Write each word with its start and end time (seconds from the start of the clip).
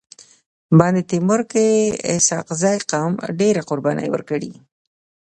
بند 0.79 0.97
تيمور 1.09 1.41
کي 1.51 1.67
اسحق 2.13 2.47
زي 2.61 2.75
قوم 2.91 3.13
ډيري 3.39 3.61
قرباني 3.69 4.07
ورکړي. 4.11 4.51